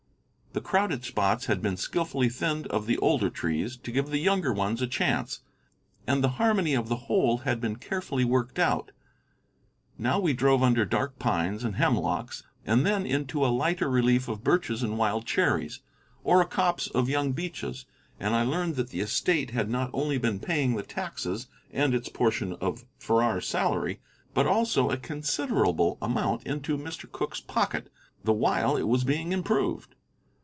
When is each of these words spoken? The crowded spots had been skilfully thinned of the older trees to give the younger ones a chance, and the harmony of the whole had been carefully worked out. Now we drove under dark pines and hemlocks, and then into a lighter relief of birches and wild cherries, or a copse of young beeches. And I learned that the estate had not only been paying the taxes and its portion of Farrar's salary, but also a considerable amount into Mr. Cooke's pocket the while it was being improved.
The 0.53 0.59
crowded 0.59 1.05
spots 1.05 1.45
had 1.45 1.61
been 1.61 1.77
skilfully 1.77 2.27
thinned 2.27 2.67
of 2.67 2.85
the 2.85 2.97
older 2.97 3.29
trees 3.29 3.77
to 3.77 3.89
give 3.89 4.07
the 4.09 4.17
younger 4.17 4.51
ones 4.51 4.81
a 4.81 4.85
chance, 4.85 5.43
and 6.05 6.21
the 6.21 6.27
harmony 6.41 6.73
of 6.73 6.89
the 6.89 6.97
whole 7.07 7.37
had 7.39 7.61
been 7.61 7.77
carefully 7.77 8.25
worked 8.25 8.59
out. 8.59 8.91
Now 9.97 10.19
we 10.19 10.33
drove 10.33 10.61
under 10.61 10.83
dark 10.83 11.17
pines 11.17 11.63
and 11.63 11.77
hemlocks, 11.77 12.43
and 12.65 12.85
then 12.85 13.05
into 13.05 13.45
a 13.45 13.47
lighter 13.47 13.89
relief 13.89 14.27
of 14.27 14.43
birches 14.43 14.83
and 14.83 14.97
wild 14.97 15.25
cherries, 15.25 15.79
or 16.21 16.41
a 16.41 16.45
copse 16.45 16.87
of 16.87 17.07
young 17.07 17.31
beeches. 17.31 17.85
And 18.19 18.35
I 18.35 18.43
learned 18.43 18.75
that 18.75 18.89
the 18.89 18.99
estate 18.99 19.51
had 19.51 19.69
not 19.69 19.89
only 19.93 20.17
been 20.17 20.41
paying 20.41 20.75
the 20.75 20.83
taxes 20.83 21.47
and 21.71 21.93
its 21.95 22.09
portion 22.09 22.57
of 22.59 22.83
Farrar's 22.99 23.47
salary, 23.47 24.01
but 24.33 24.47
also 24.47 24.89
a 24.89 24.97
considerable 24.97 25.97
amount 26.01 26.45
into 26.45 26.77
Mr. 26.77 27.09
Cooke's 27.09 27.39
pocket 27.39 27.89
the 28.25 28.33
while 28.33 28.75
it 28.75 28.83
was 28.89 29.05
being 29.05 29.31
improved. 29.31 29.95